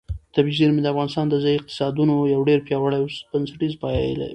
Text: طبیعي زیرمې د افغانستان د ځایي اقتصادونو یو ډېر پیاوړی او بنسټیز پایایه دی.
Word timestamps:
طبیعي 0.35 0.55
زیرمې 0.59 0.81
د 0.83 0.87
افغانستان 0.93 1.25
د 1.29 1.35
ځایي 1.43 1.57
اقتصادونو 1.59 2.15
یو 2.33 2.41
ډېر 2.49 2.59
پیاوړی 2.67 2.97
او 3.01 3.07
بنسټیز 3.31 3.73
پایایه 3.81 4.15
دی. 4.19 4.29